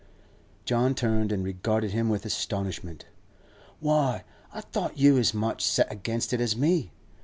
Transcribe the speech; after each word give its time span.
John 0.65 0.95
turned 0.95 1.31
and 1.31 1.43
regarded 1.43 1.91
him 1.91 2.09
with 2.09 2.25
astonishment. 2.25 3.05
'Why, 3.79 4.23
I 4.51 4.61
thought 4.61 4.97
you 4.97 5.13
was 5.13 5.29
as 5.29 5.33
much 5.35 5.63
set 5.63 5.91
against 5.91 6.33
it 6.33 6.41
as 6.41 6.57
me? 6.57 6.89